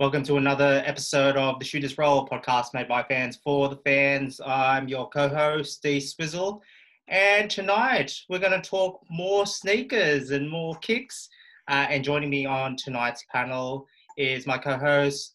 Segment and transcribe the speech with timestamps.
[0.00, 4.40] Welcome to another episode of the Shooters Roll podcast made by fans for the fans.
[4.46, 6.62] I'm your co host, Steve Swizzle.
[7.08, 11.28] And tonight we're going to talk more sneakers and more kicks.
[11.66, 15.34] Uh, and joining me on tonight's panel is my co host,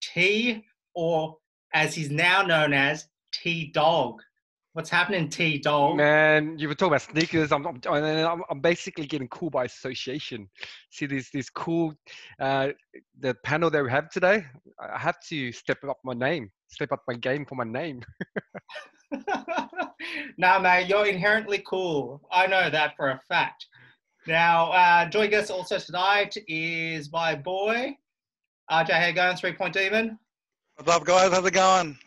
[0.00, 0.64] T,
[0.94, 1.36] or
[1.72, 4.22] as he's now known as, T Dog.
[4.72, 5.96] What's happening, T Dog?
[5.96, 7.50] Man, you were talking about sneakers.
[7.50, 10.48] I'm, I'm, I'm, I'm basically getting cool by association.
[10.90, 11.92] See these these cool,
[12.38, 12.68] uh,
[13.18, 14.44] the panel that we have today.
[14.78, 18.04] I have to step up my name, step up my game for my name.
[20.38, 22.20] nah, mate, you're inherently cool.
[22.30, 23.66] I know that for a fact.
[24.28, 27.96] Now, uh, joining us also tonight is my boy,
[28.70, 28.90] RJ.
[28.90, 30.16] How you going, Three Point Demon?
[30.76, 31.32] What's up, guys?
[31.32, 31.98] How's it going?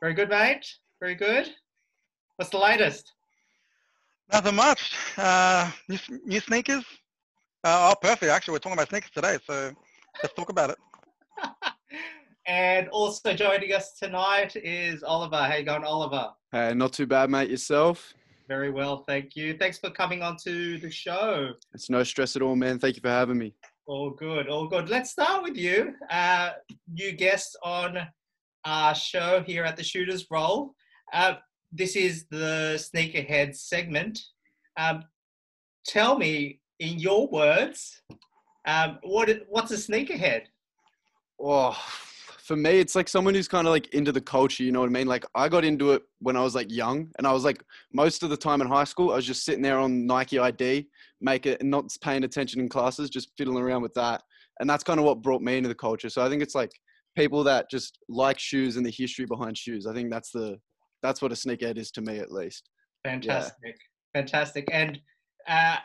[0.00, 0.66] Very good, mate.
[1.00, 1.48] Very good.
[2.36, 3.12] What's the latest?
[4.32, 4.94] Nothing much.
[5.16, 6.84] Uh, new, new sneakers.
[7.64, 8.30] Uh, oh, perfect.
[8.30, 9.72] Actually, we're talking about sneakers today, so
[10.22, 10.76] let's talk about it.
[12.46, 15.36] and also joining us tonight is Oliver.
[15.36, 16.30] How you going, Oliver?
[16.50, 17.50] Hey, not too bad, mate.
[17.50, 18.14] Yourself?
[18.48, 19.56] Very well, thank you.
[19.56, 21.50] Thanks for coming on to the show.
[21.74, 22.78] It's no stress at all, man.
[22.78, 23.54] Thank you for having me.
[23.86, 24.88] All good, all good.
[24.88, 25.94] Let's start with you.
[26.10, 26.52] Uh,
[26.92, 27.98] new guest on
[28.64, 30.74] our show here at the Shooters Roll.
[31.12, 31.34] Uh,
[31.72, 34.20] this is the sneakerhead segment.
[34.78, 35.04] Um,
[35.86, 38.02] tell me, in your words,
[38.66, 40.42] um, what what's a sneakerhead?
[41.40, 41.76] Oh,
[42.38, 44.62] for me, it's like someone who's kind of like into the culture.
[44.62, 45.06] You know what I mean?
[45.06, 48.22] Like I got into it when I was like young, and I was like most
[48.22, 50.86] of the time in high school, I was just sitting there on Nike ID,
[51.20, 54.22] make it, not paying attention in classes, just fiddling around with that.
[54.60, 56.08] And that's kind of what brought me into the culture.
[56.08, 56.72] So I think it's like
[57.16, 59.86] people that just like shoes and the history behind shoes.
[59.86, 60.58] I think that's the
[61.02, 62.68] that's what a sneakerhead is to me, at least.
[63.04, 64.20] Fantastic, yeah.
[64.20, 65.00] fantastic, and
[65.48, 65.76] uh,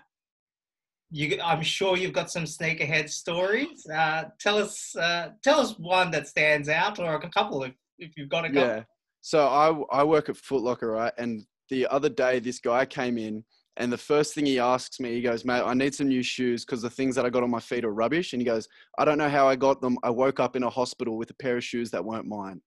[1.13, 3.85] you, I'm sure you've got some sneakerhead stories.
[3.87, 8.11] Uh, tell us, uh, tell us one that stands out, or a couple if, if
[8.17, 8.61] you've got a couple.
[8.61, 8.83] Yeah.
[9.21, 11.13] So I I work at Footlocker, right?
[11.17, 13.43] And the other day, this guy came in,
[13.77, 16.65] and the first thing he asks me, he goes, "Mate, I need some new shoes
[16.65, 19.05] because the things that I got on my feet are rubbish." And he goes, "I
[19.05, 19.97] don't know how I got them.
[20.03, 22.59] I woke up in a hospital with a pair of shoes that weren't mine."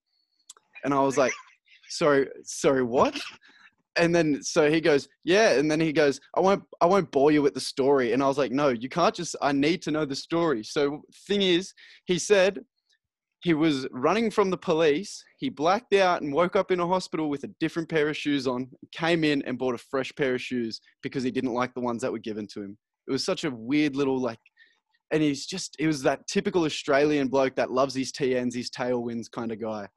[0.84, 1.32] And I was like,
[1.88, 3.18] sorry, sorry, what?
[3.98, 5.52] And then so he goes, yeah.
[5.52, 8.12] And then he goes, I won't, I won't bore you with the story.
[8.12, 9.34] And I was like, no, you can't just.
[9.40, 10.62] I need to know the story.
[10.64, 11.72] So thing is,
[12.04, 12.60] he said
[13.42, 15.24] he was running from the police.
[15.38, 18.46] He blacked out and woke up in a hospital with a different pair of shoes
[18.46, 18.68] on.
[18.92, 22.02] Came in and bought a fresh pair of shoes because he didn't like the ones
[22.02, 22.76] that were given to him.
[23.08, 24.40] It was such a weird little like
[25.10, 29.30] and he's just he was that typical Australian bloke that loves his TNs, his tailwinds
[29.30, 29.88] kind of guy.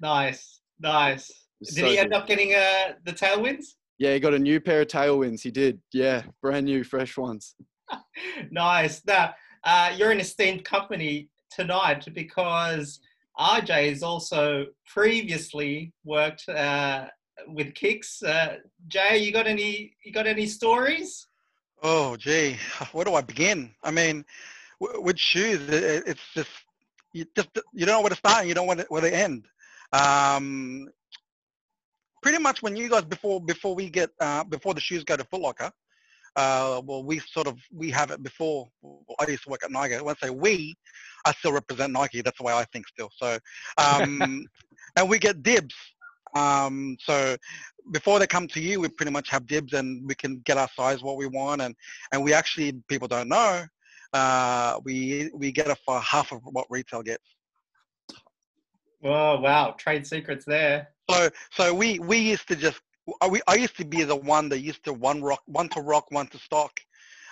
[0.00, 0.60] Nice.
[0.80, 1.30] Nice.
[1.62, 2.18] Did so he end good.
[2.18, 3.64] up getting uh, the tailwinds?
[3.98, 5.40] Yeah, he got a new pair of tailwinds.
[5.40, 5.80] He did.
[5.92, 7.54] Yeah, brand new, fresh ones.
[8.50, 9.02] nice.
[9.06, 13.00] Now, uh, you're in esteemed company tonight because
[13.38, 17.06] RJ has also previously worked uh,
[17.48, 18.22] with Kicks.
[18.22, 18.56] Uh,
[18.88, 19.96] Jay, you got any?
[20.04, 21.26] You got any stories?
[21.82, 22.56] Oh, gee,
[22.92, 23.70] where do I begin?
[23.82, 24.24] I mean,
[24.80, 26.50] with shoes, it's just
[27.12, 29.46] you just you don't know where to start and you don't know where to end.
[29.94, 30.88] Um,
[32.22, 35.24] pretty much when you guys before before we get uh, before the shoes go to
[35.24, 35.70] Foot Locker,
[36.36, 38.68] uh, well, we sort of we have it before.
[39.20, 39.96] I used to work at Nike.
[39.96, 40.74] When I say we,
[41.24, 42.22] I still represent Nike.
[42.22, 43.10] That's the way I think still.
[43.16, 43.38] So,
[43.78, 44.46] um,
[44.96, 45.74] and we get dibs.
[46.34, 47.36] Um, so
[47.92, 50.68] before they come to you, we pretty much have dibs, and we can get our
[50.74, 51.76] size what we want, and
[52.10, 53.64] and we actually people don't know.
[54.12, 57.22] Uh, we we get it for half of what retail gets.
[59.04, 60.88] Oh wow, trade secrets there.
[61.10, 62.80] So so we we used to just
[63.30, 66.06] we I used to be the one that used to one rock one to rock
[66.10, 66.72] one to stock.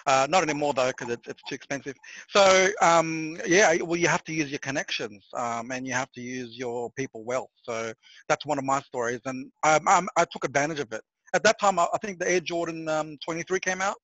[0.05, 1.95] Uh, not anymore though because it's, it's too expensive.
[2.29, 6.21] So um, yeah, well you have to use your connections um, and you have to
[6.21, 7.49] use your people well.
[7.63, 7.93] So
[8.29, 11.03] that's one of my stories, and I, um, I, um, I took advantage of it.
[11.35, 13.97] At that time, I, I think the Air Jordan um, 23 came out.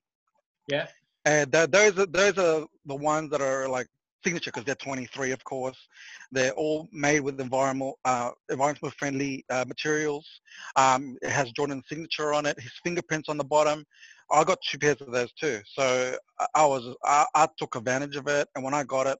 [0.69, 0.87] Yeah.
[1.25, 3.89] And th- those are those are the ones that are like
[4.25, 5.77] signature because they're 23, of course.
[6.33, 10.27] They're all made with environmental, uh, environmental friendly uh, materials.
[10.77, 13.85] Um, it has Jordan's signature on it, his fingerprints on the bottom.
[14.31, 15.61] I got two pairs of those too.
[15.65, 16.17] So
[16.55, 18.49] I was, I, I took advantage of it.
[18.55, 19.19] And when I got it,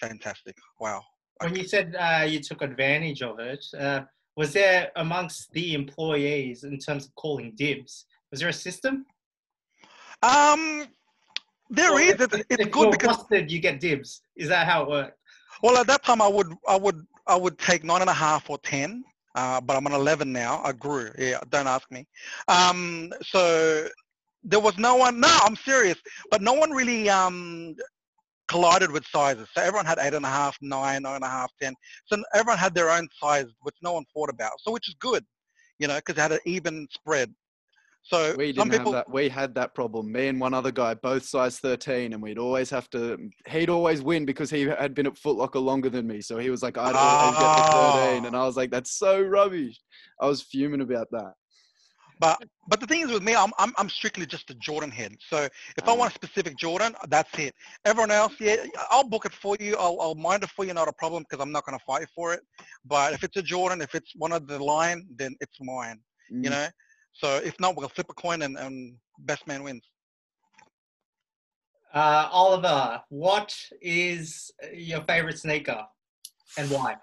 [0.00, 0.56] fantastic.
[0.80, 1.02] Wow.
[1.40, 4.02] When you said uh, you took advantage of it, uh,
[4.36, 8.06] was there amongst the employees in terms of calling dibs?
[8.30, 9.06] Was there a system?
[10.22, 10.86] Um,
[11.70, 12.20] there well, is.
[12.20, 14.22] If, it's, it's good because busted, you get dibs.
[14.36, 15.16] Is that how it works?
[15.62, 18.50] Well, at that time, I would, I would, I would take nine and a half
[18.50, 19.04] or ten.
[19.34, 20.60] Uh, but I'm on 11 now.
[20.64, 21.10] I grew.
[21.16, 22.06] Yeah, don't ask me.
[22.48, 23.86] Um, so
[24.42, 25.20] there was no one.
[25.20, 25.96] No, I'm serious.
[26.30, 27.76] But no one really um,
[28.48, 29.48] collided with sizes.
[29.54, 31.74] So everyone had eight and a half, nine, nine and a half, ten.
[32.06, 34.52] So everyone had their own size, which no one thought about.
[34.58, 35.24] So which is good,
[35.78, 37.32] you know, because it had an even spread.
[38.02, 39.12] So We some didn't people, have that.
[39.12, 40.10] We had that problem.
[40.10, 43.30] Me and one other guy, both size 13, and we'd always have to.
[43.48, 46.20] He'd always win because he had been at Footlocker longer than me.
[46.20, 49.20] So he was like, "I'd always get the 13," and I was like, "That's so
[49.20, 49.78] rubbish."
[50.20, 51.34] I was fuming about that.
[52.18, 52.38] but
[52.68, 55.14] but the thing is with me, I'm I'm, I'm strictly just a Jordan head.
[55.28, 55.36] So
[55.76, 55.94] if I Ah.
[55.94, 57.54] want a specific Jordan, that's it.
[57.84, 59.76] Everyone else, yeah, I'll book it for you.
[59.76, 62.08] I'll I'll mind it for you, not a problem, because I'm not going to fight
[62.14, 62.40] for it.
[62.84, 66.00] But if it's a Jordan, if it's one of the line, then it's mine.
[66.32, 66.44] Mm.
[66.44, 66.66] You know.
[67.20, 69.86] So if not, we'll flip a coin and, and best man wins.
[71.92, 75.84] Uh, Oliver, what is your favorite sneaker
[76.56, 76.96] and why?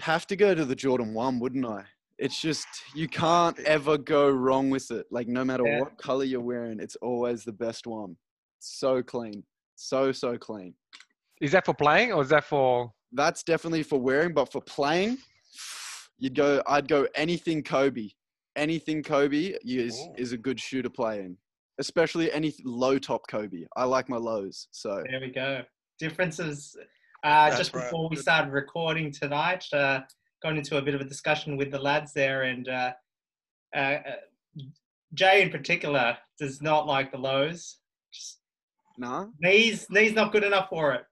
[0.00, 1.84] have to go to the Jordan One, wouldn't I?
[2.18, 5.06] It's just you can't ever go wrong with it.
[5.10, 5.80] Like no matter Yeah.
[5.80, 8.16] what color you're wearing, it's always the best one.
[8.60, 9.44] So clean,
[9.76, 10.74] so so clean.
[11.42, 12.92] Is that for playing or is that for?
[13.12, 15.18] That's definitely for wearing, but for playing,
[16.18, 16.62] you'd go.
[16.66, 18.08] I'd go anything Kobe.
[18.56, 20.14] Anything Kobe is Ooh.
[20.16, 21.36] is a good shoe to play in,
[21.78, 23.64] especially any low top Kobe.
[23.76, 24.68] I like my lows.
[24.72, 25.62] So There we go.
[25.98, 26.76] Differences.
[27.22, 27.84] Uh, just right.
[27.84, 30.00] before we started recording tonight, uh,
[30.42, 32.92] got into a bit of a discussion with the lads there, and uh,
[33.76, 34.00] uh, uh,
[35.14, 37.78] Jay in particular does not like the lows.
[38.12, 38.38] Just
[38.96, 39.26] nah.
[39.40, 41.02] knees, knees not good enough for it.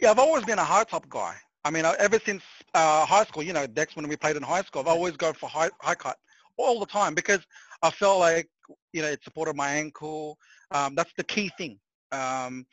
[0.00, 1.34] Yeah, I've always been a high top guy.
[1.64, 2.42] I mean, ever since
[2.74, 5.34] uh, high school, you know, Dex, when we played in high school, I've always gone
[5.34, 6.16] for high, high cut
[6.56, 7.40] all the time because
[7.82, 8.48] I felt like,
[8.92, 10.38] you know, it supported my ankle.
[10.70, 11.78] Um, that's the key thing.
[12.12, 12.66] Um,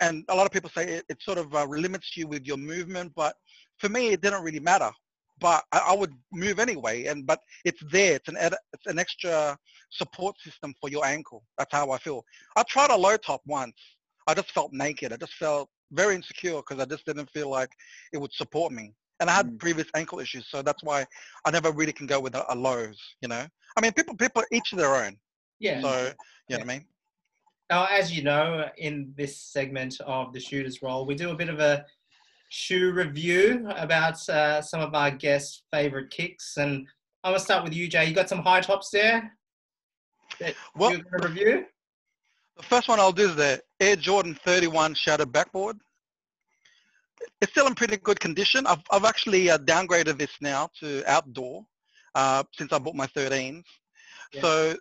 [0.00, 2.56] and a lot of people say it, it sort of uh, limits you with your
[2.56, 3.34] movement, but
[3.78, 4.90] for me, it didn't really matter.
[5.38, 8.14] But I, I would move anyway, and but it's there.
[8.16, 9.56] It's an ed- it's an extra
[9.90, 11.42] support system for your ankle.
[11.58, 12.24] That's how I feel.
[12.56, 13.74] I tried a low top once.
[14.26, 15.12] I just felt naked.
[15.12, 17.70] I just felt very insecure because I just didn't feel like
[18.12, 18.94] it would support me.
[19.20, 19.58] And I had Mm.
[19.58, 21.06] previous ankle issues, so that's why
[21.44, 23.00] I never really can go with a, a lows.
[23.20, 23.46] You know,
[23.76, 25.16] I mean, people people each their own.
[25.58, 25.80] Yeah.
[25.80, 26.12] So
[26.48, 26.84] you know what I mean.
[27.70, 31.48] Now, as you know, in this segment of the Shooter's role, we do a bit
[31.48, 31.84] of a
[32.48, 36.58] shoe review about uh, some of our guests' favorite kicks.
[36.58, 36.86] And
[37.24, 38.04] I'm going to start with you, Jay.
[38.04, 39.36] You got some high tops there
[40.38, 41.66] that Well, you're to review?
[42.56, 45.78] The first one I'll do is the Air Jordan 31 shattered backboard.
[47.40, 48.66] It's still in pretty good condition.
[48.66, 51.64] I've, I've actually uh, downgraded this now to outdoor
[52.14, 53.62] uh, since I bought my 13s.
[54.32, 54.40] Yeah.
[54.40, 54.76] So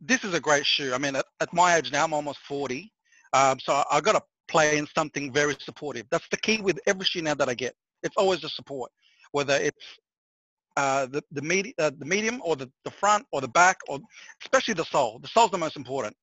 [0.00, 0.92] this is a great shoe.
[0.94, 2.92] I mean, at, at my age now, I'm almost 40.
[3.32, 6.06] Um, so I, I got to play in something very supportive.
[6.10, 7.74] That's the key with every shoe now that I get.
[8.02, 8.90] It's always the support,
[9.30, 9.84] whether it's
[10.76, 14.00] uh, the the, med- uh, the medium or the, the front or the back or
[14.42, 15.18] especially the sole.
[15.20, 16.16] The sole's the most important.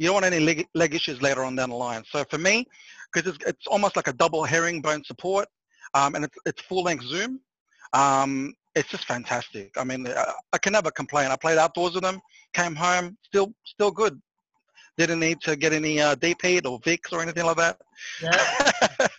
[0.00, 2.02] You don't want any leg, leg issues later on down the line.
[2.10, 2.64] So for me,
[3.12, 5.46] because it's, it's almost like a double herringbone support,
[5.92, 7.38] um, and it's, it's full length zoom,
[7.92, 9.70] um, it's just fantastic.
[9.76, 11.30] I mean, I, I can never complain.
[11.30, 12.18] I played outdoors with them,
[12.54, 14.18] came home, still still good.
[14.96, 17.78] Didn't need to get any uh, heat or Vicks or anything like that.
[18.22, 19.08] Yeah.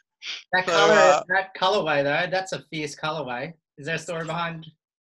[0.54, 3.54] That So, color, uh, that colorway though, that's a fierce colorway.
[3.80, 4.68] Is there a story behind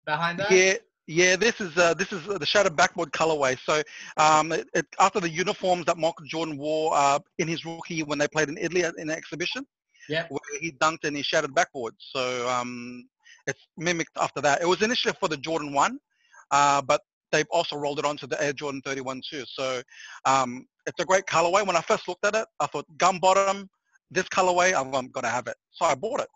[0.06, 0.50] behind that?
[0.50, 0.76] Yeah,
[1.08, 1.36] yeah.
[1.36, 3.58] This is uh, this is the shattered backboard colorway.
[3.66, 3.82] So
[4.18, 8.06] um, it, it, after the uniforms that Michael Jordan wore uh, in his rookie year
[8.06, 9.66] when they played in Italy in an exhibition,
[10.10, 10.32] Yep.
[10.32, 11.94] where he dunked and he shattered backboard.
[12.00, 13.08] So um,
[13.48, 14.62] it's mimicked after that.
[14.62, 15.98] It was initially for the Jordan one,
[16.52, 19.44] uh, but they've also rolled it onto the Air Jordan 31 too.
[19.48, 19.82] So
[20.26, 21.66] um, it's a great colorway.
[21.66, 23.70] When I first looked at it, I thought gum bottom,
[24.12, 25.56] this colorway, I'm, I'm gonna have it.
[25.72, 26.28] So I bought it.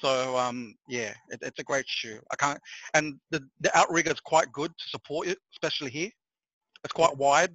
[0.00, 2.18] So um, yeah, it, it's a great shoe.
[2.32, 2.58] I can't,
[2.94, 6.10] and the the outrigger is quite good to support it, especially here.
[6.84, 7.50] It's quite wide,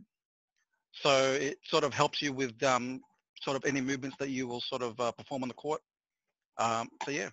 [0.94, 3.02] so it sort of helps you with um,
[3.42, 5.82] sort of any movements that you will sort of uh, perform on the court.
[6.58, 7.30] Um, so yeah,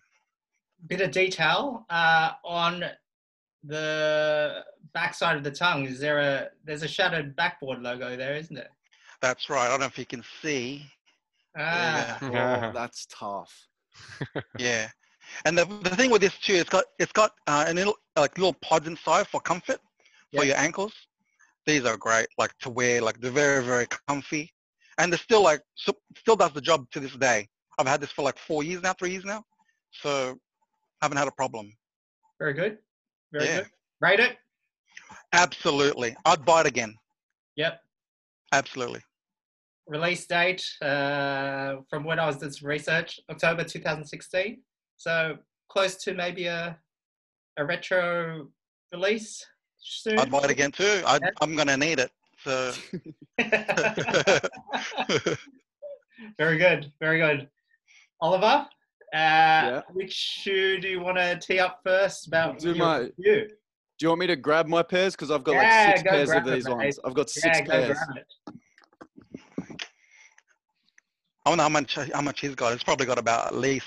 [0.86, 2.84] Bit of detail uh, on
[3.64, 4.64] the
[4.94, 5.86] backside of the tongue.
[5.86, 8.68] Is there a there's a shattered backboard logo there, isn't it?
[9.20, 9.66] that's right.
[9.66, 10.84] I don't know if you can see.
[11.56, 12.68] Ah, Yeah.
[12.68, 13.68] Oh, that's tough.
[14.58, 14.88] Yeah,
[15.44, 18.36] and the the thing with this too, it's got it's got uh, a little like
[18.38, 19.80] little pods inside for comfort
[20.34, 20.92] for your ankles.
[21.66, 24.52] These are great, like to wear, like they're very very comfy,
[24.98, 27.48] and they're still like so, still does the job to this day.
[27.78, 29.44] I've had this for like four years now, three years now,
[29.90, 30.36] so
[31.00, 31.72] haven't had a problem.
[32.38, 32.78] very good.
[33.32, 33.56] Very Yeah.
[33.58, 33.70] good.
[34.00, 34.36] Rate it.
[35.32, 36.94] Absolutely, I'd buy it again.
[37.56, 37.80] Yep.
[38.52, 39.00] Absolutely.
[39.86, 44.62] Release date uh, from when I was doing some research, October 2016.
[45.02, 45.36] So
[45.68, 46.78] close to maybe a
[47.56, 48.46] a retro
[48.92, 49.44] release
[49.80, 50.16] soon.
[50.16, 51.02] I'd buy it again too.
[51.04, 51.30] i Yeah.
[51.40, 52.12] I'm gonna need it.
[52.44, 52.72] So
[56.38, 56.92] Very good.
[57.00, 57.48] Very good.
[58.20, 58.68] Oliver,
[59.12, 59.80] uh, Yeah.
[59.92, 62.28] which shoe do you want to tee up first?
[62.28, 63.48] About Do your my- review?
[63.98, 65.14] Do you want me to grab my pairs?
[65.16, 66.98] Because I've got Yeah, like six go pairs of grab it, these ones.
[67.04, 67.98] I've got six Yeah, go pairs.
[67.98, 68.26] grab it.
[71.44, 72.70] I wonder how much how much he's got.
[72.72, 73.86] He's probably got about at least.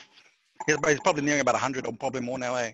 [0.67, 2.55] He's, he's probably nearing about hundred or probably more now.
[2.55, 2.71] Eh?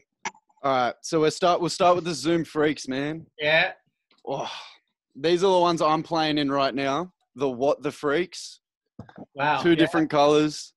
[0.64, 1.60] All right, so we'll start.
[1.60, 3.26] We'll start with the Zoom Freaks, man.
[3.40, 3.72] Yeah.
[4.28, 4.50] Oh,
[5.16, 7.12] these are the ones I'm playing in right now.
[7.36, 8.60] The what the Freaks,
[9.36, 9.62] Wow.
[9.62, 9.76] two yeah.
[9.76, 10.74] different colors,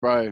[0.00, 0.30] bro.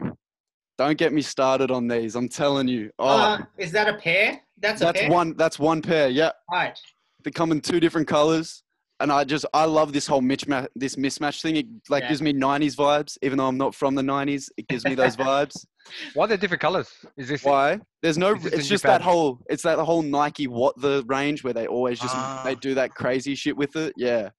[0.77, 2.15] Don't get me started on these.
[2.15, 2.89] I'm telling you.
[2.97, 4.41] Oh, Uh, is that a pair?
[4.57, 5.09] That's a that's pair.
[5.11, 5.35] one.
[5.37, 6.09] That's one pair.
[6.09, 6.77] Yeah, Right.
[7.23, 8.63] they come in two different colors,
[9.01, 10.67] and I just I love this whole mismatch.
[10.75, 11.57] This mismatch thing.
[11.57, 12.09] It like Yeah.
[12.09, 14.49] gives me '90s vibes, even though I'm not from the '90s.
[14.57, 15.65] It gives me those vibes.
[16.13, 16.89] Why are they different colors?
[17.17, 17.79] Is this Why?
[18.01, 18.35] There's no.
[18.35, 19.39] Is It's just that whole.
[19.49, 22.41] It's that whole Nike what the range where they always just Ah.
[22.43, 23.93] they do that crazy shit with it.
[23.97, 24.29] Yeah.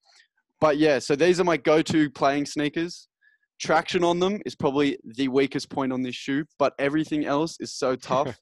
[0.60, 3.08] But yeah, so these are my go-to playing sneakers.
[3.60, 7.72] Traction on them is probably the weakest point on this shoe, but everything else is
[7.72, 8.38] so tough.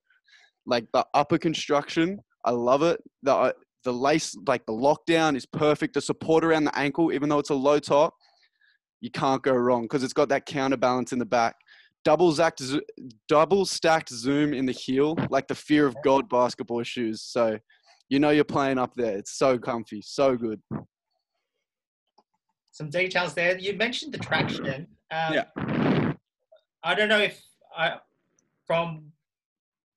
[0.67, 3.01] like the upper construction, I love it.
[3.23, 3.53] The uh,
[3.85, 5.95] the lace, like the lockdown, is perfect.
[5.95, 8.15] The support around the ankle, even though it's a low top,
[9.01, 11.55] you can't go wrong because it's got that counterbalance in the back.
[12.05, 12.63] Double stacked,
[13.29, 17.23] double stacked zoom in the heel, like the fear of God basketball shoes.
[17.23, 17.59] So,
[18.09, 19.19] you know you're playing up there.
[19.19, 20.63] It's so comfy, so good.
[22.73, 23.59] Some details there.
[23.59, 24.87] You mentioned the traction.
[25.11, 26.15] Um, Yeah.
[26.85, 27.43] I don't know if
[27.77, 27.97] I,
[28.67, 29.13] from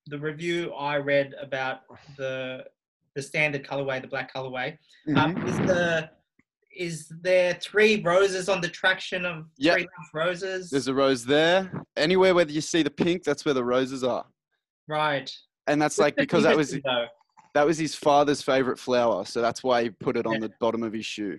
[0.08, 1.82] the review I read about
[2.18, 2.66] the
[3.14, 4.78] the standard colorway, the black colorway,
[5.08, 5.18] Mhm.
[5.18, 6.10] um, is the
[6.82, 9.74] is there three roses on the traction of Yeah.
[9.74, 10.70] three roses?
[10.70, 11.72] There's a rose there.
[11.96, 14.26] Anywhere where you see the pink, that's where the roses are.
[14.88, 15.32] right.
[15.68, 17.06] And that's like because that was though.
[17.54, 20.40] that was his father's favorite flower, so that's why he put it on Yeah.
[20.48, 21.38] the bottom of his shoe.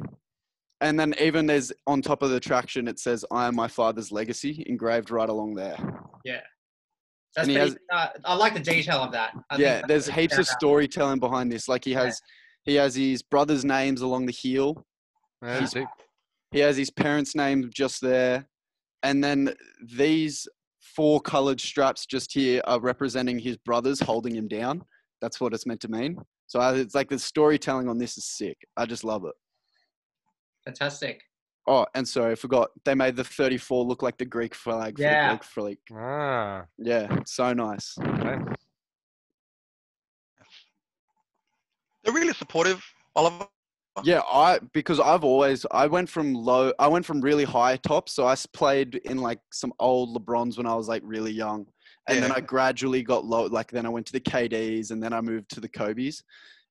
[0.81, 4.11] And then even there's on top of the traction, it says "I am my father's
[4.13, 5.77] legacy" engraved right along there.
[6.25, 6.41] Yeah.
[7.35, 9.33] That's pretty, uh, I like the detail of that.
[9.51, 11.67] I yeah, there's heaps of storytelling behind this.
[11.69, 12.05] Like he Yeah.
[12.05, 12.21] has,
[12.65, 14.87] he has his brother's names along the heel.
[15.43, 15.89] Yeah, deep.
[16.51, 18.47] He has his parents' name just there,
[19.03, 20.47] and then these
[20.81, 24.83] four coloured straps just here are representing his brothers holding him down.
[25.21, 26.19] That's what it's meant to mean.
[26.47, 28.59] So I, it's like the storytelling on this is sick.
[28.77, 29.33] I just love it.
[30.65, 31.23] Fantastic.
[31.67, 32.71] Oh, and sorry, I forgot.
[32.85, 35.23] They made the 34 look like the Greek flag for Yeah.
[35.25, 35.79] the Greek Freak.
[35.93, 37.97] Ah, Yeah, so nice.
[37.99, 38.37] okay.
[42.05, 42.85] They're really supportive,
[43.15, 43.47] Oliver.
[44.05, 48.13] Yeah, I because I've always I went from low I went from really high tops.
[48.15, 51.67] So I played in like some old LeBrons when I was like really young.
[52.09, 55.13] And then I gradually got low like then I went to the KDs and then
[55.13, 56.23] I moved to the Kobe's.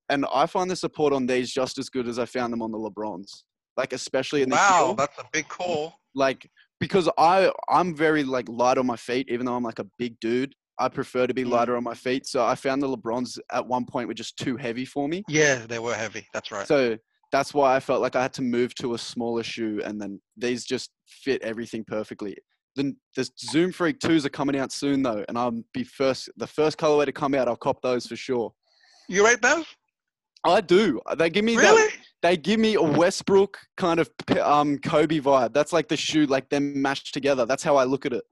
[0.10, 2.72] And I find the support on these just as good as I found them on
[2.72, 3.44] the LeBrons.
[3.78, 4.96] Like especially in the Wow, heel.
[4.96, 5.94] that's a big call.
[6.16, 6.50] like
[6.80, 10.20] because I I'm very like light on my feet, even though I'm like a big
[10.20, 10.54] dude.
[10.80, 11.52] I prefer to be Mm.
[11.52, 12.26] lighter on my feet.
[12.26, 15.24] So I found the LeBrons at one point were just too heavy for me.
[15.28, 16.26] Yeah, they were heavy.
[16.34, 16.68] That's right.
[16.68, 16.98] So
[17.32, 20.22] that's why I felt like I had to move to a smaller shoe, and then
[20.38, 22.38] these just fit everything perfectly.
[22.76, 26.48] Then the Zoom Freak twos are coming out soon though, and I'll be first the
[26.48, 27.48] first colorway to come out.
[27.48, 28.54] I'll cop those for sure.
[29.10, 29.66] you rate those?
[30.44, 31.00] I do.
[31.18, 34.10] They give me that they give me a Westbrook kind of
[34.42, 35.54] um Kobe vibe.
[35.54, 37.46] That's like the shoe, like them mashed together.
[37.46, 38.24] That's how I look at it.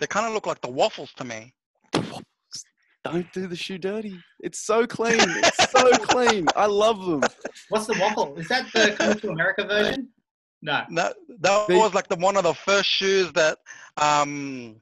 [0.00, 1.54] They kind of look like the waffles to me.
[3.04, 4.18] Don't do the shoe dirty.
[4.40, 5.18] It's so clean.
[5.20, 6.46] It's so clean.
[6.56, 7.22] I love them.
[7.68, 8.34] What's the waffle?
[8.36, 10.08] Is that the Coming to America version?
[10.62, 10.84] No.
[10.92, 13.58] That that was like the one of the first shoes that
[13.98, 14.76] um,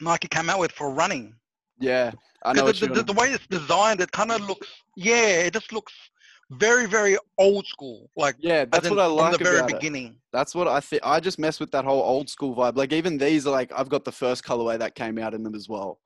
[0.00, 1.34] Nike came out with for running.
[1.78, 2.10] Yeah,
[2.44, 2.60] I know.
[2.60, 5.72] the, what the, the, the way it's designed, it kind of looks, yeah, it just
[5.72, 5.92] looks
[6.50, 8.10] very, very old school.
[8.16, 9.74] Like Yeah, that's in what I from like the very about it.
[9.76, 10.16] beginning.
[10.32, 11.02] That's what I think.
[11.04, 12.76] I just mess with that whole old school vibe.
[12.76, 15.54] Like even these are like I've got the first colorway that came out in them
[15.54, 16.00] as well,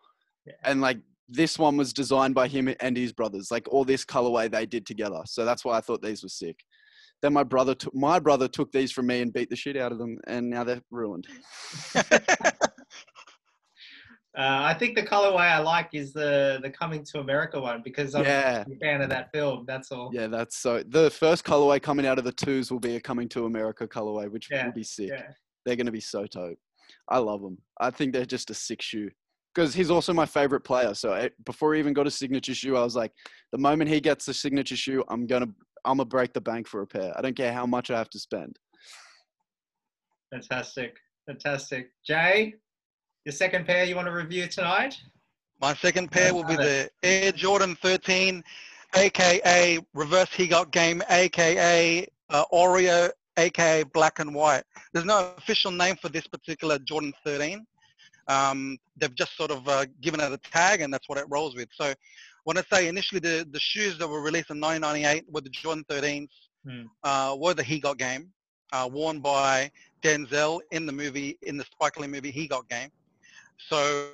[0.47, 0.55] Yeah.
[0.65, 3.51] and like this one was designed by him and his brothers.
[3.51, 5.21] Like all this colorway they did together.
[5.27, 6.57] So that's why I thought these were sick.
[7.23, 9.93] Then my brother took my brother took these from me and beat the shit out
[9.93, 11.27] of them, and now they're ruined.
[14.39, 18.15] Uh, I think the colorway I like is the the Coming to America one because
[18.15, 18.61] I'm Yeah.
[18.63, 19.65] a fan of that film.
[19.67, 20.11] That's all.
[20.15, 20.85] Yeah, that's so.
[20.89, 24.31] The first colorway coming out of the twos will be a coming to America colorway,
[24.31, 25.09] which Yeah, will be sick.
[25.09, 25.25] Yeah.
[25.67, 26.59] They're going to be so dope.
[27.09, 27.59] I love them.
[27.81, 29.11] I think they're just a sick shoe
[29.61, 30.95] because he's also my favorite player.
[30.95, 33.13] So eh, before he even got a signature shoe, I was like,
[33.53, 35.49] the moment he gets a signature shoe, I'm gonna
[35.85, 37.13] I'm gonna break the bank for a pair.
[37.17, 38.59] I don't care how much I have to spend.
[40.33, 40.97] Fantastic.
[41.27, 41.91] Fantastic.
[42.07, 42.55] Jay,
[43.27, 44.97] your second pair you want to review tonight?
[45.61, 48.43] My second pair will be love the Air Jordan 13,
[48.97, 54.65] aka Reverse He Got Game, aka uh, Oreo, aka black and white.
[54.95, 57.67] There's no official name for this particular Jordan 13.
[58.31, 61.55] Um, they've just sort of uh, given it a tag, and that's what it rolls
[61.57, 61.69] with.
[61.81, 61.93] So
[62.45, 65.85] when I say initially the, the shoes that were released in 1998 were the Jordan
[65.91, 66.29] 13s,
[66.67, 66.85] Hmm.
[67.05, 68.25] uh, were the He Got Game,
[68.75, 69.71] uh, worn by
[70.03, 72.91] Denzel in the movie, in the Spike Lee movie He Got Game.
[73.71, 74.11] So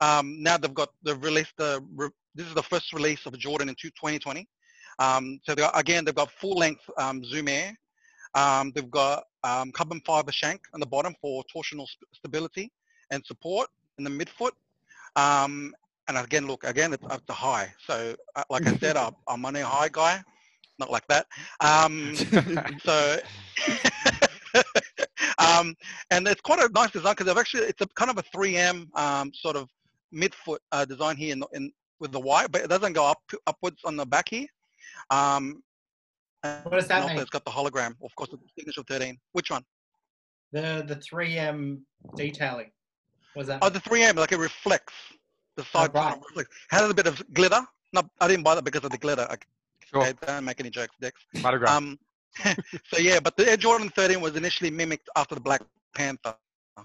[0.00, 3.68] um, now they've got, they've released the, re- this is the first release of Jordan
[3.70, 4.46] in 2020.
[4.98, 7.72] Um, so they got, again, they've got full length um, Zoom Air.
[8.34, 12.70] Um, they've got um, carbon fiber shank on the bottom for torsional st- stability
[13.14, 13.68] and support
[13.98, 14.52] in the midfoot.
[15.16, 15.74] Um,
[16.08, 17.72] and again, look, again, it's up to high.
[17.86, 20.22] So uh, like I said, I'm, I'm on a high guy,
[20.78, 21.26] not like that.
[21.60, 22.14] Um,
[22.84, 23.18] so,
[25.38, 25.74] um,
[26.10, 28.94] and it's quite a nice design because I've actually, it's a kind of a 3M
[28.98, 29.68] um, sort of
[30.12, 33.80] midfoot uh, design here in, in with the white, but it doesn't go up upwards
[33.84, 34.46] on the back here.
[35.10, 35.62] Um,
[36.42, 37.22] What does that and also mean?
[37.22, 39.18] it's got the hologram, of course, the signature 13.
[39.32, 39.62] Which one?
[40.52, 41.80] The the 3M
[42.16, 42.70] detailing.
[43.34, 44.92] What does that Oh, the 3M, like it reflects.
[45.56, 46.16] The side kind right.
[46.16, 46.56] of reflects.
[46.70, 47.60] Has a bit of glitter.
[47.92, 49.22] No, I didn't buy that because of the glitter.
[49.30, 49.46] Okay,
[49.92, 50.12] Sure.
[50.26, 51.20] don't make any jokes, Dex.
[51.40, 51.70] Photograph.
[51.70, 51.98] Um,
[52.44, 55.62] so yeah, but the Air Jordan 13 was initially mimicked after the Black
[55.94, 56.34] Panther.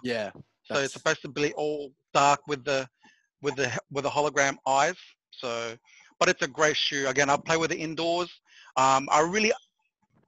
[0.03, 0.29] yeah.
[0.65, 2.87] So That's- it's supposed to be all dark with the
[3.41, 4.95] with the with the hologram eyes.
[5.31, 5.75] So,
[6.19, 7.07] but it's a great shoe.
[7.07, 8.29] Again, I play with it indoors.
[8.77, 9.51] Um, I really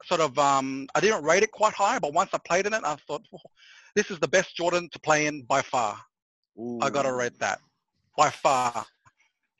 [0.05, 2.81] sort of um, I didn't rate it quite high, but once I played in it,
[2.83, 3.37] I thought "Oh,
[3.95, 5.99] this is the best Jordan to play in by far.
[6.81, 7.15] I gotta Ooh.
[7.15, 7.59] rate that
[8.17, 8.85] by far.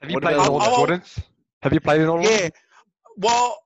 [0.02, 1.20] Have you what played in all the I'll- Jordans?
[1.64, 2.32] Have you played in all of them?
[2.32, 2.50] Yeah.
[3.18, 3.64] Well,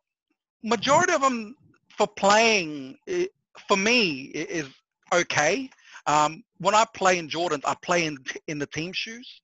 [0.64, 1.56] majority of them
[1.90, 3.30] for playing, i
[3.68, 4.68] for me, i- is
[5.14, 5.70] okay.
[6.08, 8.18] Um, when I play in Jordans, I play in
[8.48, 9.42] in the team shoes.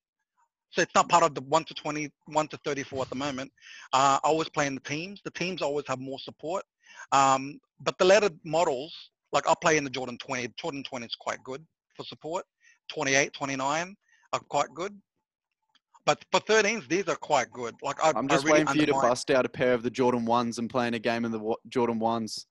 [0.71, 3.51] So it's not part of the 1 to 20, 1 to 34 at the moment.
[3.91, 5.19] Uh, I always play in the teams.
[5.23, 6.63] The teams always have more support.
[7.11, 8.93] Um, but the lettered models,
[9.33, 10.47] like I play in the Jordan 20.
[10.57, 12.45] Jordan 20 is quite good for support.
[12.91, 13.95] 28, 29
[14.33, 14.99] are quite good.
[16.05, 17.75] But for 13s, these are quite good.
[17.81, 19.83] Like I, I'm I just really waiting for you to bust out a pair of
[19.83, 22.47] the Jordan ones and playing a game in the Jordan ones.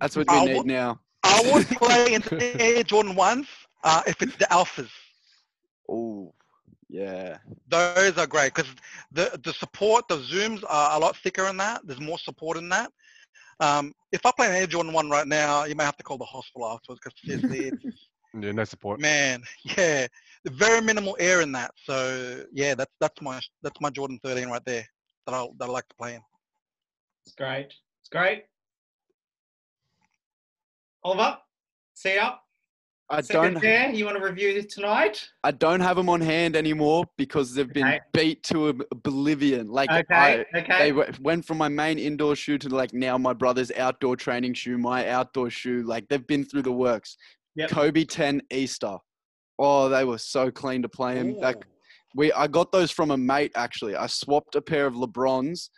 [0.00, 1.00] That's what we I need would- now.
[1.22, 3.46] I would play in the Air Jordan ones
[3.84, 4.88] uh, if it's the alphas.
[5.88, 6.32] Oh,
[6.88, 7.38] yeah.
[7.68, 8.70] Those are great because
[9.12, 11.82] the the support, the zooms are a lot thicker in that.
[11.84, 12.90] There's more support in that.
[13.60, 16.16] Um, if I play an Air Jordan one right now, you may have to call
[16.16, 17.84] the hospital afterwards because seriously, it's,
[18.38, 19.00] Yeah, no support.
[19.00, 19.42] man,
[19.76, 20.06] yeah,
[20.46, 21.72] very minimal air in that.
[21.84, 24.86] So yeah, that's that's my that's my Jordan 13 right there
[25.26, 26.20] that I that I like to play in.
[27.26, 27.66] It's great.
[28.00, 28.44] It's great.
[31.02, 31.38] Oliver,
[31.94, 32.36] see ya.
[33.12, 33.60] I Second don't.
[33.62, 35.28] pair, you want to review this tonight?
[35.42, 38.00] I don't have them on hand anymore because they've been Okay.
[38.12, 39.66] beat to oblivion.
[39.68, 40.92] Like Okay, I, okay.
[40.92, 44.78] they went from my main indoor shoe to like now my brother's outdoor training shoe,
[44.78, 45.82] my outdoor shoe.
[45.82, 47.16] Like they've been through the works.
[47.56, 47.70] Yep.
[47.70, 48.96] Kobe 10 Easter.
[49.58, 51.38] Oh, they were so clean to play in.
[51.38, 51.70] Like Ooh.
[52.14, 53.96] we, I got those from a mate actually.
[53.96, 55.68] I swapped a pair of LeBrons,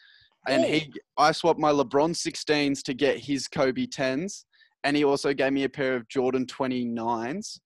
[0.49, 4.45] and he, I swapped my LeBron 16s to get his Kobe 10s,
[4.85, 7.59] and he also gave me a pair of Jordan 29s.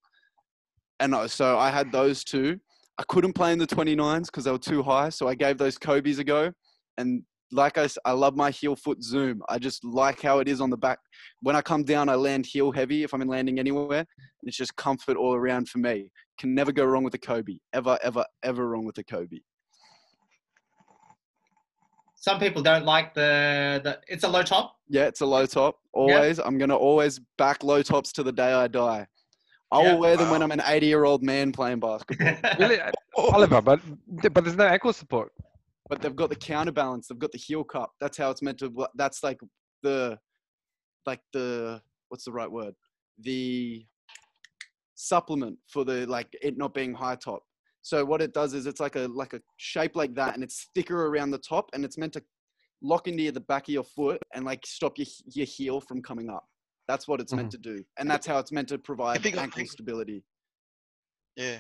[1.01, 2.59] And so I had those two.
[2.99, 5.77] I couldn't play in the 29s because they were too high, so I gave those
[5.77, 6.53] Kobe's a go.
[6.97, 9.43] And like I, I love my heel foot zoom.
[9.49, 10.99] I just like how it is on the back.
[11.41, 14.01] When I come down, I land heel heavy if I'm in landing anywhere.
[14.01, 16.11] And it's just comfort all around for me.
[16.39, 17.59] Can never go wrong with a Kobe.
[17.73, 19.39] Ever, ever, ever wrong with a Kobe.
[22.17, 24.77] Some people don't like the, the it's a low top.
[24.89, 25.79] Yeah, it's a low top.
[25.93, 26.39] Always.
[26.41, 29.07] I'm gonna always back low tops to the day I die.
[29.71, 29.93] I Yeah.
[29.93, 32.37] will wear them when I'm an 80 year old man playing basketball.
[32.59, 32.79] Really,
[33.17, 33.81] Oliver, but
[34.33, 35.31] but there's no ankle support.
[35.89, 37.09] But they've got the counterbalance.
[37.09, 37.93] They've got the heel cup.
[38.01, 38.87] That's how it's meant to.
[38.95, 39.39] That's like
[39.83, 40.19] the,
[41.07, 42.75] like the what's the right word?
[43.21, 43.85] The
[44.95, 47.43] supplement for the like it not being high top.
[47.83, 50.69] So what it does is it's like a like a shape like that, and it's
[50.75, 52.23] thicker around the top, and it's meant to
[52.83, 56.29] lock into the back of your foot and like stop your your heel from coming
[56.29, 56.45] up.
[56.89, 57.63] That's what it's meant mm-hmm.
[57.63, 60.25] to do, and that's how it's meant to provide got ankle stability.
[61.37, 61.59] yeah,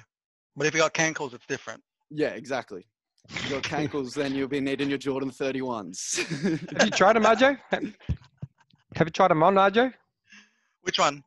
[0.56, 1.80] but if you got cankles, it's different.
[2.10, 2.86] Yeah, exactly.
[3.34, 6.72] If you cankles, then you'll be needing your Jordan 31s.
[6.76, 7.58] Have you tried them, RJ?
[7.70, 9.92] Have you tried them on, RJ?
[10.82, 11.22] Which one?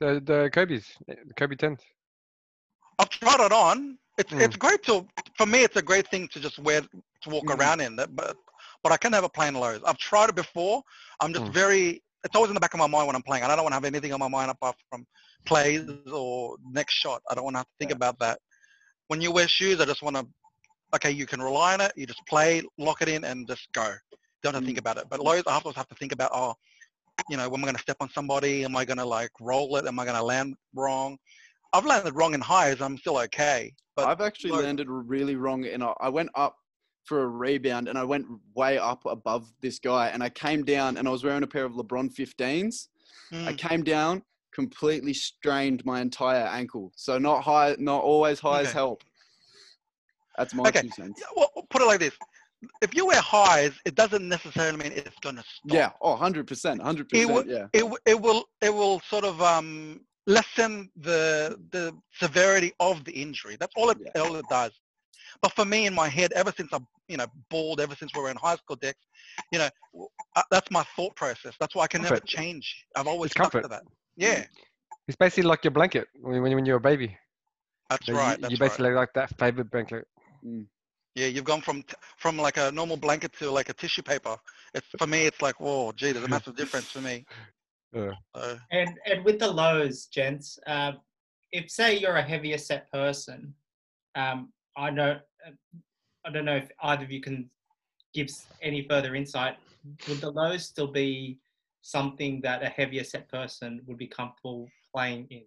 [0.00, 1.80] The the Kobe's, the Kobe 10s.
[2.98, 3.98] I've tried it on.
[4.16, 4.42] It's Mm.
[4.42, 5.62] it's great to for me.
[5.62, 7.58] It's a great thing to just wear to walk Mm.
[7.58, 7.96] around in.
[7.96, 8.36] But
[8.82, 9.80] but I can never play in lows.
[9.86, 10.82] I've tried it before.
[11.20, 11.52] I'm just Mm.
[11.52, 12.02] very.
[12.24, 13.44] It's always in the back of my mind when I'm playing.
[13.44, 15.06] and I don't want to have anything on my mind apart from
[15.46, 17.22] plays or next shot.
[17.30, 17.96] I don't want to have to think Yeah.
[17.96, 18.40] about that.
[19.06, 20.26] When you wear shoes, I just want to.
[20.94, 21.92] Okay, you can rely on it.
[21.96, 23.94] You just play, lock it in, and just go.
[24.42, 25.04] Don't have to think about it.
[25.10, 26.30] But I always have to think about.
[26.32, 26.54] Oh,
[27.28, 28.64] you know, when am I going to step on somebody?
[28.64, 29.86] Am I going to like roll it?
[29.86, 31.18] Am I going to land wrong?
[31.72, 32.80] I've landed wrong in highs.
[32.80, 33.74] I'm still okay.
[33.96, 36.56] But I've actually landed really wrong, and I I went up
[37.04, 40.96] for a rebound, and I went way up above this guy, and I came down,
[40.96, 42.88] and I was wearing a pair of LeBron 15s.
[43.46, 44.22] I mm, came down,
[44.52, 46.92] completely strained my entire ankle.
[46.96, 48.78] So not high, not always high as Okay.
[48.78, 49.02] help.
[50.38, 50.82] That's my Okay.
[50.82, 51.20] two cents.
[51.20, 52.14] yeah, well, put it like this:
[52.80, 55.74] if you wear highs, it doesn't necessarily mean it's going to stop.
[55.74, 55.90] Yeah.
[56.00, 56.44] Oh, 100%.
[56.46, 57.06] 100%.
[57.12, 57.66] It would- yeah.
[57.72, 63.56] it, it will it will sort of um, lessen the the severity of the injury.
[63.58, 64.22] That's all it Yeah.
[64.22, 64.72] all it does.
[65.42, 68.22] But for me in my head, ever since I'm you know bald, ever since we
[68.22, 68.96] were in high school, Dex,
[69.52, 71.54] you know w- uh, that's my thought process.
[71.58, 72.84] That's why I can never change.
[72.96, 73.82] I've always It's stuck to that.
[74.16, 74.44] Yeah,
[75.08, 77.16] It's basically like your blanket when, when when you're a baby.
[77.90, 78.36] that's So right.
[78.36, 78.68] You, That's you right.
[78.70, 80.06] basically like that favorite blanket.
[81.14, 81.84] Yeah, you've gone from
[82.16, 84.36] from like a normal blanket to like a tissue paper.
[84.74, 87.24] It's for me, it's like whoa, gee, there's a massive difference for me.
[87.94, 88.12] Yeah.
[88.36, 90.92] So, And and with the lows, gents, uh,
[91.52, 93.54] if say you're a heavier set person,
[94.14, 95.18] um, I know
[96.26, 97.48] I don't know if either of you can
[98.12, 98.28] give
[98.62, 99.56] any further insight.
[100.06, 101.38] Would the lows still be
[101.80, 105.44] something that a heavier set person would be comfortable playing in?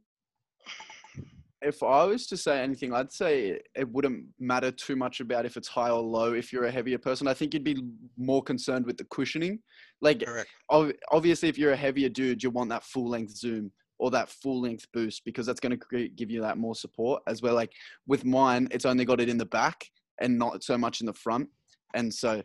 [1.62, 5.58] If I was to say anything, I'd say it wouldn't matter too much about if
[5.58, 6.34] it's high or low.
[6.34, 7.84] If you're a heavier person, I think you'd be
[8.17, 9.60] more concerned with the cushioning.
[10.02, 10.50] Like, correct.
[10.69, 14.60] obviously, if you're a heavier dude, you want that full length zoom or that full
[14.62, 17.21] length boost because that's going to give you that more support.
[17.28, 17.71] As well, like
[18.08, 19.86] with mine, it's only got it in the back
[20.19, 21.47] and not so much in the front.
[21.93, 22.41] And so,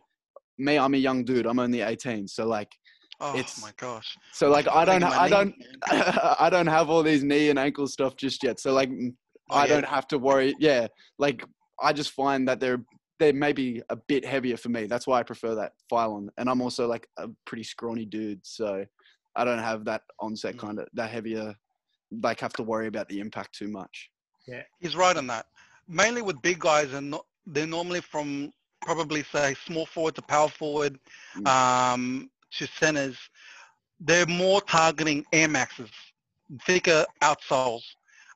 [0.58, 1.46] me, I'm a young dude.
[1.46, 2.28] I'm only 18.
[2.28, 2.70] So like,
[3.20, 4.16] Oh it's- my gosh.
[4.32, 5.66] so like, I don't, I don't, knees.
[6.38, 8.60] I don't have all these knee and ankle stuff just yet.
[8.60, 8.90] So like,
[9.48, 9.74] Oh, I yeah.
[9.74, 10.56] don't have to worry.
[10.58, 11.44] Yeah, like
[11.80, 12.84] I just find that they're
[13.20, 14.86] they're maybe a bit heavier for me.
[14.86, 16.28] That's why I prefer that Phylon.
[16.36, 18.84] And I'm also like a pretty scrawny dude, so
[19.36, 20.58] I don't have that onset Mm.
[20.58, 21.54] kind of that heavier.
[22.22, 24.10] Like have to worry about the impact too much.
[24.48, 25.46] Yeah, he's right on that.
[25.88, 27.14] Mainly with big guys, and
[27.46, 28.52] they're normally from
[28.84, 30.98] probably say small forward to power forward
[31.36, 31.46] Mm.
[31.46, 33.16] um, to centers.
[34.00, 35.90] They're more targeting air maxes,
[36.64, 37.82] thicker outsoles,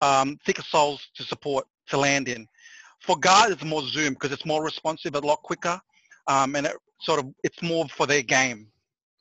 [0.00, 2.46] um, thicker soles to support to land in.
[3.00, 5.80] For guards, it's more zoom because it's more responsive, a lot quicker,
[6.26, 8.66] um, and it sort of it's more for their game.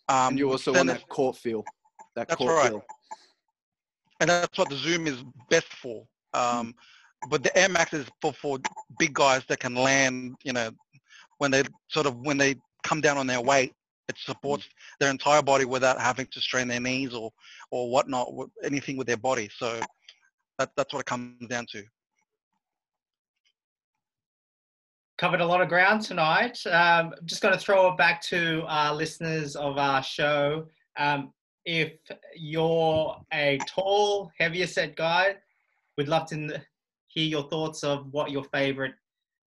[0.08, 1.63] Um, and you also want that court feel.
[2.15, 2.71] That That's court right.
[2.71, 2.84] feel.
[4.19, 6.06] and that's what the zoom is best for.
[6.34, 6.75] Um,
[7.30, 8.60] but the Air Max is for, for
[8.97, 10.71] big guys that can land, you know,
[11.38, 13.73] when they sort of when they come down on their weight,
[14.10, 14.67] it supports
[15.00, 17.32] their entire body without having to strain their knees or
[17.72, 18.28] or whatnot,
[18.63, 19.50] anything with their body.
[19.56, 19.80] So
[20.58, 21.84] that, that's what it comes down to.
[25.19, 26.58] covered a lot of ground tonight.
[26.65, 30.65] Um, just going to throw it back to our listeners of our show.
[30.98, 31.34] Um,
[31.65, 31.91] if
[32.36, 35.36] you're a tall, heavier set guy,
[35.98, 36.62] we'd love to
[37.08, 38.93] hear your thoughts of what your favorite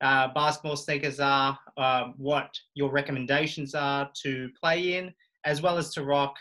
[0.01, 5.13] uh, basketball sneakers are, um, what your recommendations are to play in,
[5.45, 6.35] as well as to rock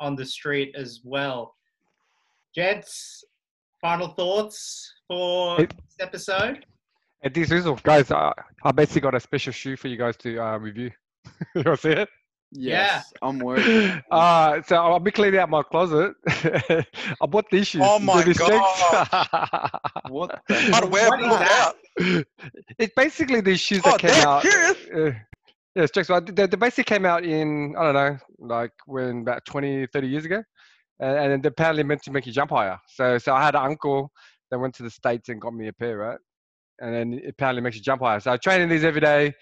[0.00, 1.54] on the street as well.
[2.54, 3.24] Gents,
[3.80, 6.64] final thoughts for It- this episode?
[7.22, 8.10] And this is all guys.
[8.10, 8.32] I,
[8.64, 10.90] I basically got a special shoe for you guys to uh, review.
[11.54, 12.08] you want to see it?
[12.54, 14.02] Yes, I'm worried.
[14.10, 16.14] Uh, so I'll be cleaning out my closet.
[16.28, 17.82] I bought these shoes.
[17.82, 18.40] Oh my see these?
[20.08, 20.40] What?
[20.48, 21.74] The How to wear What is that?
[21.98, 22.24] out.
[22.78, 24.42] it's basically these shoes Oh, that came out.
[24.42, 24.76] serious?
[24.94, 25.12] Uh,
[25.74, 26.08] yeah, checks.
[26.08, 30.06] So they, they basically came out in I don't know, like when about 20, 30
[30.06, 30.42] years ago,
[31.00, 32.78] and, and they're apparently meant to make you jump higher.
[32.86, 34.12] So, so I had an uncle
[34.50, 36.18] that went to the states and got me a pair, right?
[36.80, 38.20] And then it apparently makes you jump higher.
[38.20, 39.32] So I train in these every day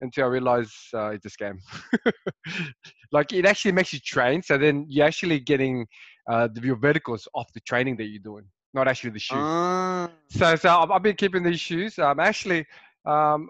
[0.00, 1.58] until I realized uh, it's a scam.
[3.12, 5.86] like it actually makes you train, so then you're actually getting
[6.30, 9.38] uh, the, your verticals off the training that you're doing, not actually the shoes.
[9.40, 11.98] Ah, So, so I've, I've been keeping these shoes.
[11.98, 12.66] Um, actually,
[13.06, 13.48] um,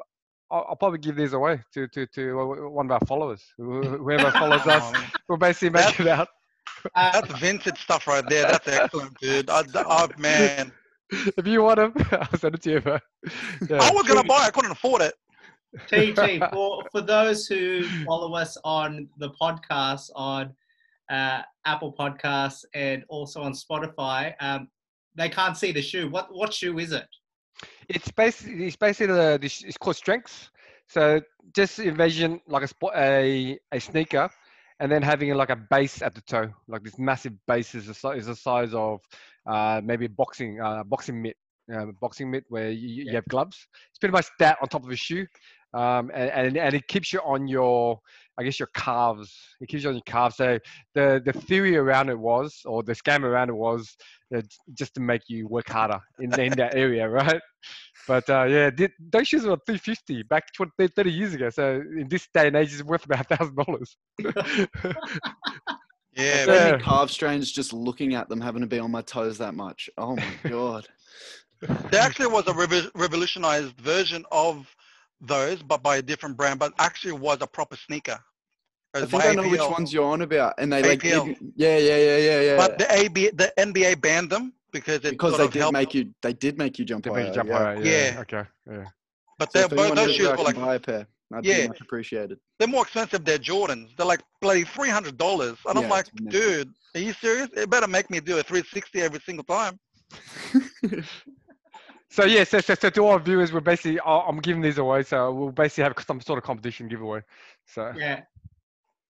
[0.51, 3.45] I'll, I'll probably give these away to, to, to one of our followers.
[3.59, 6.29] Whoever follows us, Oh, we'll basically make it out.
[6.95, 8.47] Uh, That's vintage stuff right there.
[8.47, 9.51] That's excellent, dude.
[9.51, 10.73] I, oh, man.
[11.11, 12.81] If you want them, I'll send it to you.
[12.83, 12.99] Bro.
[13.67, 13.79] Yeah.
[13.81, 14.49] I was going to buy it.
[14.49, 15.15] I couldn't afford it.
[15.87, 20.55] TT, for, for those who follow us on the podcast on
[21.11, 24.69] uh, Apple Podcasts and also on Spotify, um,
[25.15, 26.09] they can't see the shoe.
[26.09, 27.07] What what shoe is it?
[27.89, 30.51] It's basically it's basically the, it's called strengths.
[30.89, 31.21] So
[31.55, 34.31] just envision like a sport a a sneaker,
[34.81, 38.11] and then having like a base at the toe, like this massive base is the,
[38.11, 39.01] is the size of
[39.47, 41.37] uh, maybe boxing uh, boxing mitt.
[41.75, 43.15] um, boxing mitt where you, you Yeah.
[43.17, 43.67] have gloves.
[43.91, 45.27] It's pretty much that on top of a shoe,
[45.75, 48.01] um, and, and and it keeps you on your,
[48.39, 49.35] I guess your calves.
[49.61, 50.37] It keeps you on your calves.
[50.37, 50.59] So
[50.95, 53.97] the the theory around it was, or the scam around it was,
[54.35, 54.43] uh,
[54.75, 57.41] just to make you work harder in in that area, right?
[58.07, 61.51] But uh, yeah, th- those shoes were 350 back 20, 30 years ago.
[61.51, 63.97] So in this day and age, it's worth about thousand dollars.
[66.19, 69.03] Yeah, So but many calf strains just looking at them having to be on my
[69.03, 69.89] toes that much.
[69.97, 70.89] Oh my god.
[71.61, 74.75] there actually was a revo- revolutionized version of
[75.21, 78.19] those, but by a different brand, but actually was a proper sneaker.
[78.95, 81.27] I think I know which ones you're on about, and they like, APL.
[81.27, 82.57] give you- yeah, yeah, yeah, yeah, yeah.
[82.57, 85.73] But the AB, the NBA banned them because it because sort they of did helped.
[85.75, 87.21] make you, they did make you jump To higher.
[87.25, 87.59] make you jump yeah.
[87.59, 87.85] higher.
[87.85, 88.13] Yeah.
[88.15, 88.21] Yeah.
[88.21, 88.45] Okay.
[88.71, 88.85] Yeah.
[89.39, 91.67] But So they're, both those shoes were like buy a pair, I'd Yeah.
[91.69, 92.39] much appreciated.
[92.59, 93.95] they're more expensive than Jordans.
[93.97, 97.49] They're like bloody three hundred dollars, and I'm like, dude, are you serious?
[97.57, 99.79] It better make me do a 360 every single time.
[102.11, 105.03] So yeah, so, so, so to our viewers, we're basically I- I'm giving these away,
[105.03, 107.23] so we'll basically have some sort of competition giveaway.
[107.67, 108.23] So Yeah.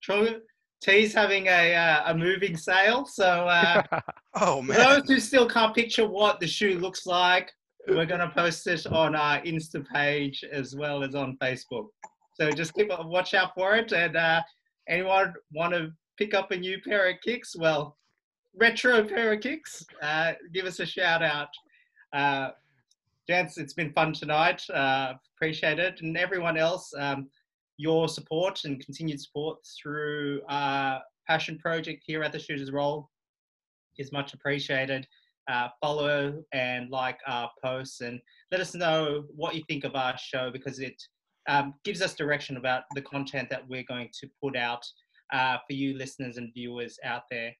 [0.02, 0.40] True.
[0.80, 3.04] T's having a uh, a moving sale.
[3.04, 3.82] So uh,
[4.34, 7.50] Oh for man, those who still can't picture what the shoe looks like,
[7.88, 11.88] we're gonna post it on our Insta page as well as on Facebook.
[12.34, 13.92] So just keep a watch out for it.
[13.92, 14.42] And uh,
[14.88, 17.56] anyone want to pick up a new pair of kicks?
[17.56, 17.96] Well,
[18.54, 19.84] retro pair of kicks.
[20.00, 21.48] Uh, give us a shout out.
[23.28, 24.62] Gents, it's been fun tonight.
[24.70, 26.90] Uh, appreciate it, and everyone else.
[26.98, 27.28] Um,
[27.76, 33.10] your support and continued support through our passion project here at the Shooters Roll
[33.98, 35.06] is much appreciated.
[35.46, 38.18] Uh, follow and like our posts and
[38.50, 41.00] let us know what you think of our show because it
[41.48, 44.84] um, gives us direction about the content that we're going to put out
[45.32, 47.52] uh, for you listeners and viewers out there.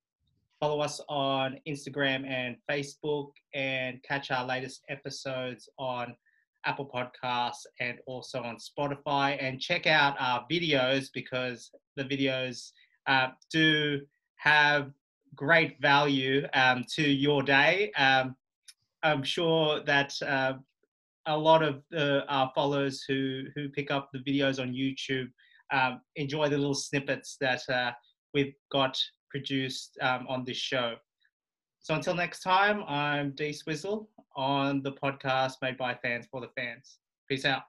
[0.61, 6.16] Follow us on Instagram and Facebook and catch our latest episodes on
[6.64, 9.37] Apple Podcasts and also on Spotify.
[9.40, 12.73] And check out our videos because the videos
[13.07, 14.01] uh, do
[14.37, 14.90] have
[15.37, 17.92] great value um, to your day.
[17.97, 18.35] Um,
[19.05, 20.55] I'm sure that uh,
[21.27, 21.83] a lot of
[22.29, 25.29] our followers who, who pick up the videos on YouTube
[25.73, 27.92] um, enjoy the little snippets that uh,
[28.35, 28.99] we've got
[29.30, 30.96] produced um, on this show.
[31.80, 36.48] So until next time, I'm D Swizzle on the podcast made by fans for the
[36.56, 36.98] fans.
[37.28, 37.62] Peace out.